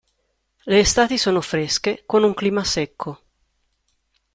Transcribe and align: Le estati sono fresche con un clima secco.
Le 0.65 0.79
estati 0.79 1.15
sono 1.19 1.41
fresche 1.41 2.01
con 2.07 2.23
un 2.23 2.33
clima 2.33 2.63
secco. 2.63 3.21